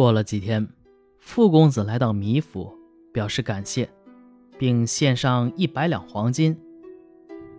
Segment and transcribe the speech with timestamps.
[0.00, 0.66] 过了几天，
[1.18, 2.72] 傅公子来到米府，
[3.12, 3.86] 表示感谢，
[4.56, 6.56] 并献上一百两黄金。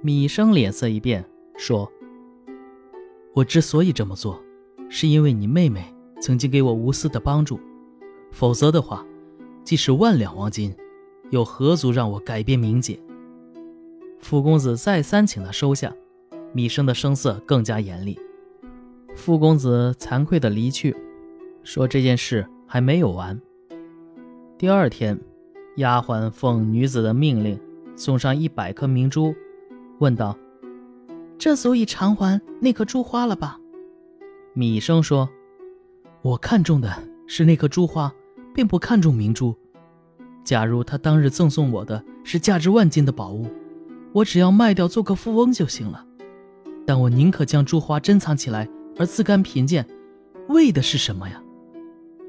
[0.02, 1.24] 米生脸色一变，
[1.56, 1.88] 说
[3.36, 4.42] ：“我之所以这么做，
[4.90, 7.60] 是因为你妹妹曾经给我无私的帮助，
[8.32, 9.06] 否则的话，
[9.64, 10.76] 即使万两黄金，
[11.30, 13.00] 又何足让我改变名节？”
[14.18, 15.96] 傅公子再三请他收下，
[16.54, 18.18] 米生的声色更加严厉。
[19.16, 20.98] 傅公子惭愧地离去。
[21.64, 23.40] 说这件事还没有完。
[24.58, 25.20] 第二天，
[25.78, 27.60] 丫鬟奉女子的命令，
[27.96, 29.34] 送上一百颗明珠，
[30.00, 30.38] 问道
[31.38, 33.60] ：“这足以偿还那颗珠花了吧？”
[34.54, 35.30] 米生说
[36.22, 36.92] ：“我看中的
[37.26, 38.14] 是那颗珠花，
[38.54, 39.56] 并不看重明珠。
[40.44, 43.48] 假如他当日赠送我的是价值万金的宝物，
[44.12, 46.06] 我只要卖掉做个富翁就行了。
[46.86, 49.88] 但我宁可将珠花珍藏起来，而自甘贫贱，
[50.50, 51.42] 为的是什么呀？”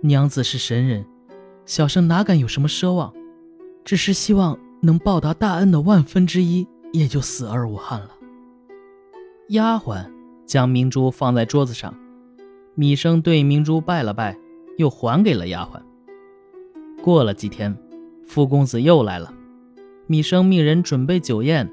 [0.04, 1.06] 娘子是神人，
[1.64, 3.12] 小生哪敢有什么奢望？
[3.84, 8.10] 只是希望能报答大恩的万分之一，也就死而无憾了。
[9.50, 10.04] 丫鬟
[10.44, 11.94] 将明珠放在桌子上，
[12.74, 14.36] 米生对明珠拜了拜，
[14.76, 15.80] 又还给了丫鬟。
[17.00, 17.72] 过了几天，
[18.24, 19.32] 傅公子又来了，
[20.08, 21.72] 米生命人准备酒宴，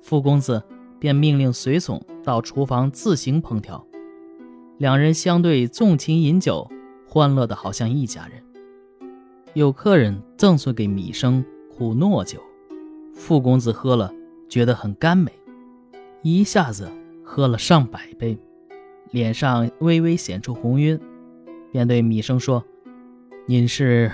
[0.00, 0.62] 傅公子
[1.00, 3.84] 便命令随从到厨房自行烹调，
[4.78, 6.70] 两人相对纵情饮酒。
[7.14, 8.42] 欢乐的好像一家人。
[9.52, 12.40] 有客人赠送给米生苦糯酒，
[13.14, 14.12] 傅公子喝了，
[14.48, 15.30] 觉得很甘美，
[16.22, 16.90] 一下子
[17.22, 18.36] 喝了上百杯，
[19.12, 20.98] 脸上微微显出红晕，
[21.70, 22.64] 便对米生说
[23.46, 24.10] ：“您是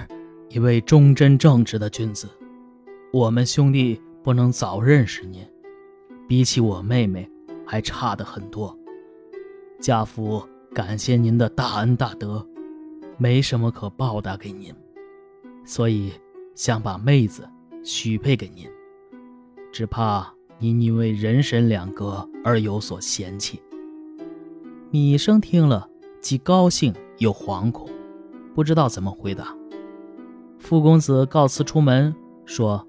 [0.51, 2.29] 一位忠贞正直的君子，
[3.15, 5.43] 我们兄弟不能早认识您，
[6.29, 7.27] 比起我妹妹
[7.65, 8.77] 还差得很多。
[9.81, 12.47] 家父感谢您的大恩大德。”
[13.23, 14.75] 没什么可报答给您，
[15.63, 16.11] 所以
[16.55, 17.47] 想把妹子
[17.85, 18.67] 许配给您，
[19.71, 23.61] 只怕您因为人神两隔而有所嫌弃。
[24.91, 25.87] 米生听了，
[26.19, 27.91] 既高兴又惶恐，
[28.55, 29.55] 不知道怎么回答。
[30.59, 32.15] 傅公子告辞出门，
[32.47, 32.89] 说：“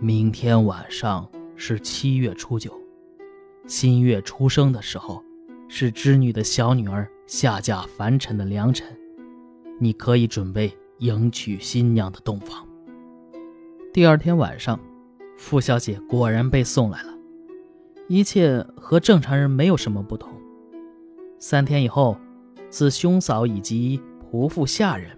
[0.00, 2.72] 明天晚上是七月初九，
[3.66, 5.22] 新月出生的时候，
[5.68, 8.86] 是织女的小女儿下嫁凡尘的良辰。”
[9.78, 12.66] 你可以准备迎娶新娘的洞房。
[13.92, 14.78] 第二天晚上，
[15.36, 17.16] 傅小姐果然被送来了，
[18.08, 20.30] 一切和正常人没有什么不同。
[21.38, 22.16] 三天以后，
[22.68, 24.00] 自兄嫂以及
[24.30, 25.16] 仆妇下人，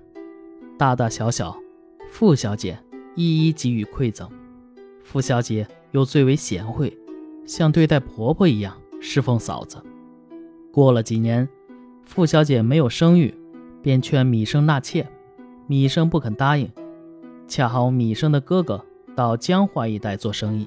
[0.78, 1.56] 大大小小，
[2.10, 2.78] 傅小姐
[3.14, 4.28] 一一给予馈赠。
[5.02, 6.96] 傅小姐又最为贤惠，
[7.46, 9.82] 像对待婆婆一样侍奉嫂子。
[10.70, 11.48] 过了几年，
[12.04, 13.34] 傅小姐没有生育。
[13.82, 15.08] 便劝米生纳妾，
[15.66, 16.70] 米生不肯答应。
[17.48, 18.84] 恰好米生的哥哥
[19.16, 20.66] 到江淮一带做生意，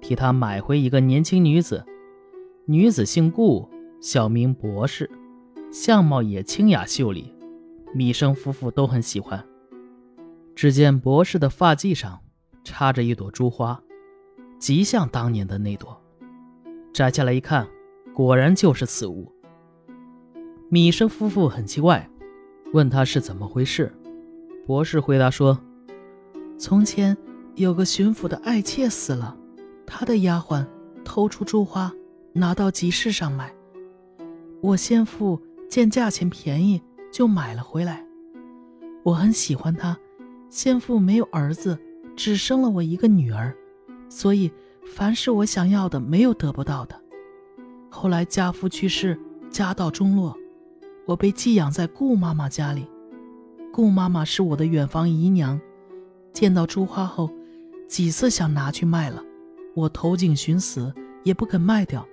[0.00, 1.84] 替他买回一个年轻女子。
[2.66, 3.68] 女子姓顾，
[4.00, 5.10] 小名博士，
[5.70, 7.34] 相貌也清雅秀丽，
[7.92, 9.44] 米生夫妇都很喜欢。
[10.54, 12.20] 只见博士的发髻上
[12.62, 13.82] 插着一朵珠花，
[14.58, 16.00] 极像当年的那朵。
[16.92, 17.66] 摘下来一看，
[18.14, 19.32] 果然就是此物。
[20.68, 22.08] 米生夫妇很奇怪。
[22.74, 23.92] 问他是怎么回事，
[24.66, 25.56] 博士回答说
[26.58, 27.16] ：“从前
[27.54, 29.36] 有个巡抚的爱妾死了，
[29.86, 30.66] 他的丫鬟
[31.04, 31.92] 偷出珠花，
[32.32, 33.54] 拿到集市上卖。
[34.60, 36.82] 我先父见价钱便宜，
[37.12, 38.04] 就买了回来。
[39.04, 39.96] 我很喜欢她，
[40.50, 41.78] 先父没有儿子，
[42.16, 43.56] 只生了我一个女儿，
[44.08, 44.50] 所以
[44.84, 47.00] 凡是我想要的，没有得不到的。
[47.88, 49.16] 后来家父去世，
[49.48, 50.36] 家道中落。”
[51.06, 52.86] 我被寄养在顾妈妈家里，
[53.72, 55.60] 顾妈妈是我的远房姨娘。
[56.32, 57.30] 见到珠花后，
[57.86, 59.22] 几次想拿去卖了，
[59.74, 60.92] 我投井寻死
[61.22, 62.06] 也不肯卖掉，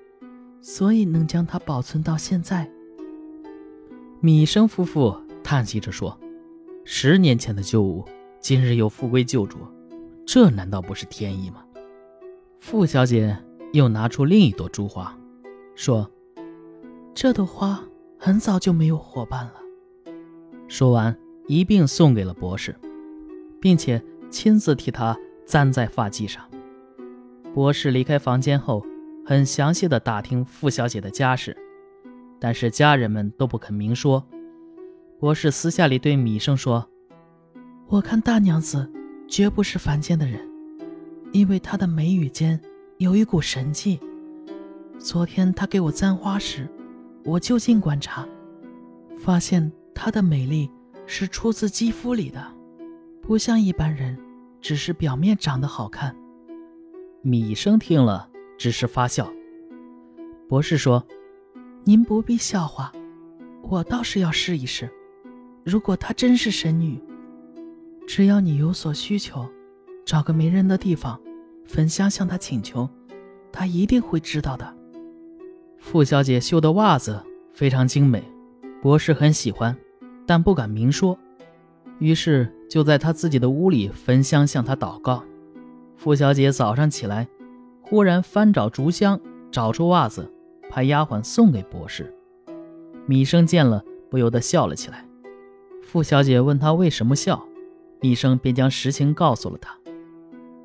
[0.61, 2.69] 所以能将它保存到现在。
[4.19, 6.15] 米生夫妇叹息着说
[6.85, 8.05] ：“十年前的旧物，
[8.39, 9.57] 今日又复归旧主，
[10.25, 11.63] 这难道不是天意吗？”
[12.59, 13.35] 傅小姐
[13.73, 15.17] 又拿出另一朵珠花，
[15.75, 16.07] 说
[17.15, 17.81] ：“这朵花。”
[18.23, 19.53] 很早就没有伙伴了。
[20.67, 22.75] 说完，一并送给了博士，
[23.59, 26.47] 并且亲自替他簪在发髻上。
[27.51, 28.85] 博士离开房间后，
[29.25, 31.57] 很详细的打听傅小姐的家事，
[32.39, 34.23] 但是家人们都不肯明说。
[35.19, 36.87] 博士私下里对米生说
[37.89, 38.87] ：“我看大娘子
[39.27, 40.47] 绝不是凡间的人，
[41.31, 42.61] 因为她的眉宇间
[42.99, 43.99] 有一股神气。
[44.99, 46.69] 昨天她给我簪花时。”
[47.23, 48.27] 我就近观察，
[49.17, 50.69] 发现她的美丽
[51.05, 52.43] 是出自肌肤里的，
[53.21, 54.17] 不像一般人，
[54.59, 56.15] 只是表面长得好看。
[57.21, 58.27] 米生听了，
[58.57, 59.31] 只是发笑。
[60.49, 61.05] 博士说
[61.85, 62.91] ：“您不必笑话，
[63.61, 64.89] 我倒是要试一试。
[65.63, 66.99] 如果她真是神女，
[68.07, 69.47] 只要你有所需求，
[70.03, 71.21] 找个没人的地方，
[71.65, 72.89] 焚香向她请求，
[73.51, 74.75] 她一定会知道的。”
[75.81, 77.21] 傅小姐绣的袜子
[77.53, 78.23] 非常精美，
[78.81, 79.75] 博士很喜欢，
[80.27, 81.17] 但不敢明说，
[81.97, 85.23] 于是就在他自己的屋里焚香向她祷告。
[85.97, 87.27] 傅小姐早上起来，
[87.81, 89.19] 忽然翻找竹箱，
[89.51, 90.31] 找出袜子，
[90.69, 92.15] 派丫鬟送给博士。
[93.07, 95.03] 米生见了，不由得笑了起来。
[95.81, 97.43] 傅小姐问他为什么笑，
[97.99, 99.75] 米生便将实情告诉了他。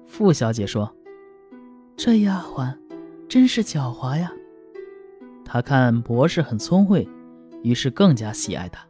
[0.04, 0.94] 傅小姐说
[1.96, 2.72] ：“这丫鬟
[3.28, 4.30] 真是狡猾呀。”
[5.48, 7.08] 他看博士很聪慧，
[7.62, 8.84] 于是更加喜爱他，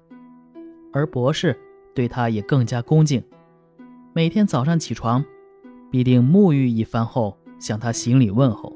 [0.90, 1.54] 而博士
[1.94, 3.22] 对他也更加恭敬。
[4.14, 5.22] 每天早上起床，
[5.90, 8.74] 必定沐浴一番后向他行礼问候。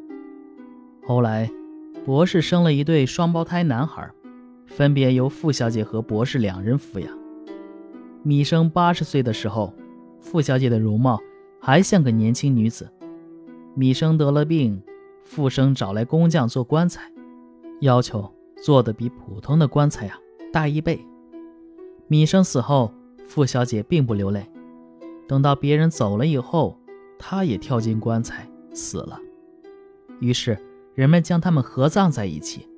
[1.06, 1.50] 后来，
[2.04, 4.08] 博士生了一对双胞胎男孩，
[4.66, 7.18] 分别由傅小姐和博士两人抚养。
[8.22, 9.72] 米生八十岁的时候，
[10.20, 11.18] 傅小姐的容貌
[11.58, 12.92] 还像个年轻女子。
[13.74, 14.82] 米生得了病，
[15.24, 17.10] 傅生找来工匠做棺材。
[17.80, 18.32] 要求
[18.62, 20.18] 做的比普通的棺材呀
[20.52, 21.04] 大一倍。
[22.08, 22.92] 米生死后，
[23.26, 24.44] 傅小姐并不流泪。
[25.28, 26.78] 等到别人走了以后，
[27.18, 29.18] 她也跳进棺材死了。
[30.18, 30.58] 于是
[30.94, 32.68] 人们将他们合葬在一起。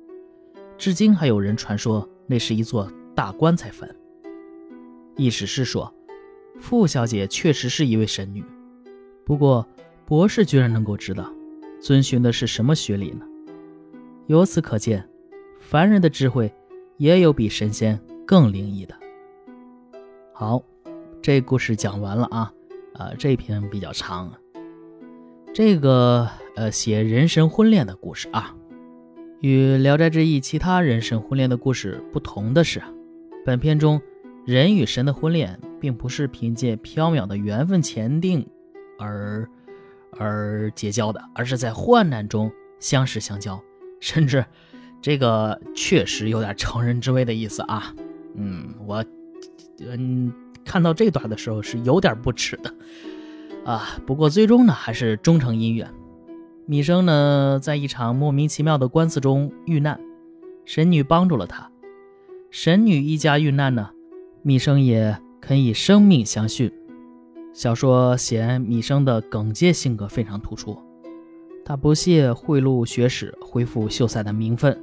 [0.77, 3.89] 至今还有人传说那是一座大棺材坟。
[5.15, 5.93] 意思是说，
[6.59, 8.43] 傅小姐确实是一位神女。
[9.25, 9.65] 不过
[10.05, 11.31] 博士居然能够知道，
[11.81, 13.25] 遵循的是什么学理呢？
[14.27, 15.05] 由此可见，
[15.59, 16.53] 凡人的智慧
[16.95, 18.95] 也有比神仙更灵异的。
[20.33, 20.63] 好，
[21.21, 22.53] 这故事讲完了啊，
[22.93, 24.31] 啊，这篇比较长。
[25.53, 28.55] 这个呃，写人神婚恋的故事啊，
[29.41, 32.81] 与《聊斋志异》其他人神婚恋的故事不同的是，
[33.45, 34.01] 本片中
[34.45, 38.47] 人与神的婚恋并不是凭借缥缈的缘分前定
[38.97, 39.45] 而
[40.17, 42.49] 而结交的，而是在患难中
[42.79, 43.61] 相识相交。
[44.03, 44.45] 甚至，
[45.01, 47.95] 这个确实有点乘人之危的意思啊。
[48.35, 49.01] 嗯，我，
[49.79, 50.29] 嗯，
[50.65, 52.73] 看到这段的时候是有点不耻的
[53.63, 53.97] 啊。
[54.05, 55.89] 不过最终呢，还是终成姻缘。
[56.65, 59.97] 米生呢，在一场莫名其妙的官司中遇难，
[60.65, 61.71] 神女帮助了他。
[62.51, 63.91] 神女一家遇难呢，
[64.41, 66.69] 米生也肯以生命相殉。
[67.53, 70.77] 小说写米生的耿介性格非常突出。
[71.65, 74.77] 他不屑贿赂学史，恢复秀才的名分，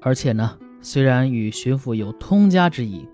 [0.00, 3.08] 而且呢，虽然与巡抚有通家之谊，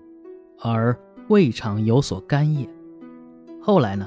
[0.59, 0.97] 而
[1.29, 2.67] 未尝有所干业。
[3.61, 4.05] 后来呢，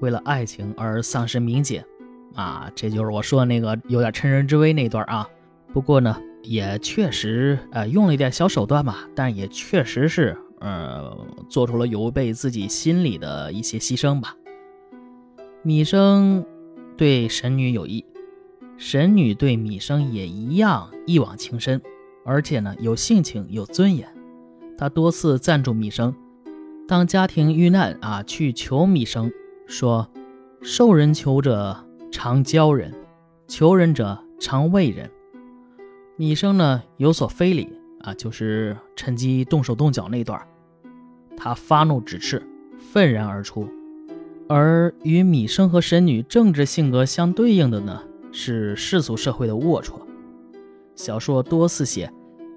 [0.00, 1.82] 为了爱情而丧失名节，
[2.34, 5.26] 啊，这就是我说的那个有点趁人之危那段啊。
[5.72, 11.16] 不过呢，也确实呃用了一点小手段吧，但也确实是呃
[11.48, 14.34] 做出了有悖自己心理的一些牺牲吧。
[15.62, 16.44] 米生
[16.96, 18.04] 对神女有意。
[18.80, 21.82] 神女对米生也一样一往情深，
[22.24, 24.08] 而且呢有性情有尊严。
[24.78, 26.14] 她多次赞助米生，
[26.86, 29.32] 当家庭遇难啊，去求米生，
[29.66, 30.08] 说
[30.62, 32.94] ：“受人求者常教人，
[33.48, 35.10] 求人者常为人。”
[36.16, 37.68] 米生呢有所非礼
[38.02, 40.40] 啊，就是趁机动手动脚那段，
[41.36, 42.40] 他发怒指斥，
[42.78, 43.68] 愤然而出。
[44.48, 48.04] 而与米生和神女政治性格相对应的呢？
[48.32, 50.00] 是世俗社会的龌龊。
[50.94, 52.12] 小说多次写，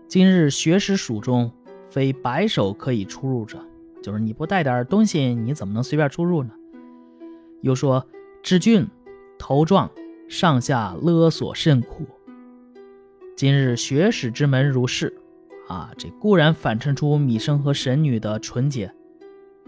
[0.08, 1.52] 今日学识蜀中，
[1.90, 3.60] 非白手可以出入者。
[4.02, 6.50] 就是你不带点东西，你怎么能随便出入呢？
[7.62, 8.04] 又说
[8.42, 8.88] 知俊
[9.38, 9.90] 头壮，
[10.28, 12.08] 上下勒索甚苦。
[13.36, 15.16] 今日学史之门如是，
[15.68, 18.92] 啊，这固然反衬出米生和神女的纯洁，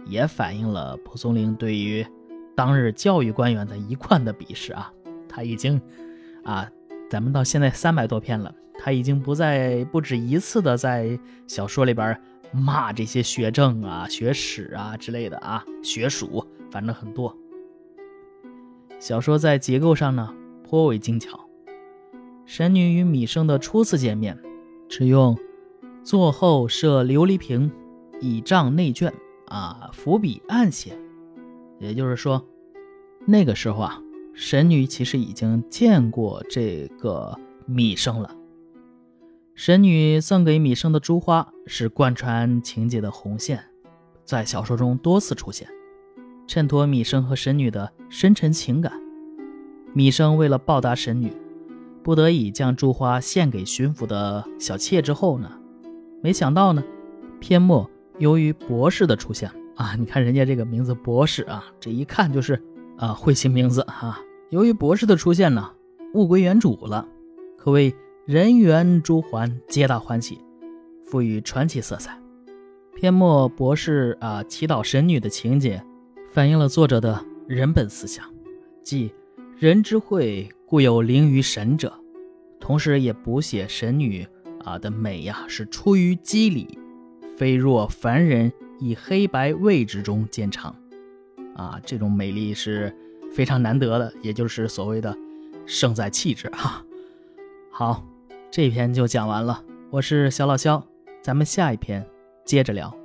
[0.08, 2.04] 也反映了蒲松龄对于
[2.56, 4.92] 当日教育官员的一贯的鄙视啊。
[5.36, 5.82] 他已经，
[6.44, 6.70] 啊，
[7.10, 12.22] 咱们到现在三百多篇了，他已经不再不止一次的在小说里边
[12.52, 17.36] 骂这些学政啊、学史啊之类的啊，学术反正很多。
[19.00, 20.32] 小说在结构上呢
[20.64, 21.40] 颇为精巧。
[22.46, 24.38] 神女与米生的初次见面，
[24.88, 25.36] 只用
[26.04, 27.72] 坐后设琉璃瓶，
[28.22, 29.12] 以障内卷
[29.48, 30.96] 啊，伏笔暗写，
[31.80, 32.46] 也就是说，
[33.26, 34.03] 那个时候啊。
[34.34, 38.36] 神女其实已经见过这个米生了。
[39.56, 43.64] 神女送给米生的珠花是贯穿情节的红线，
[44.26, 45.68] 在小说中多次出现，
[46.48, 48.92] 衬托米生和神女的深沉情感。
[49.94, 51.32] 米生为了报答神女，
[52.02, 55.52] 不得已将珠花献给巡抚的小妾之后呢，
[56.24, 56.84] 没想到呢，
[57.40, 57.88] 篇末
[58.18, 62.60] 由于博士的出现啊，你看人家这个名字博士啊，这一看就是
[62.98, 64.20] 啊会起名字啊。
[64.50, 65.72] 由于博士的出现呢，
[66.14, 67.08] 物归原主了，
[67.58, 67.96] 可谓
[68.26, 70.40] 人缘珠环，皆大欢喜，
[71.04, 72.18] 赋予传奇色彩。
[72.96, 75.84] 篇末博士啊祈祷神女的情节，
[76.32, 78.26] 反映了作者的人本思想，
[78.84, 79.12] 即。
[79.60, 81.94] 人之慧，故有灵于神者。
[82.60, 84.28] 同时，也补写神女
[84.64, 86.78] 啊的美呀，是出于机理，
[87.38, 90.76] 非若凡人以黑白位置中见长。
[91.56, 92.96] 啊，这种美丽是
[93.34, 95.16] 非常难得的，也就是所谓的
[95.66, 96.84] 胜在气质哈。
[97.72, 98.04] 好，
[98.52, 99.64] 这篇就讲完了。
[99.90, 100.86] 我是小老肖，
[101.22, 102.06] 咱们下一篇
[102.46, 102.96] 接着聊。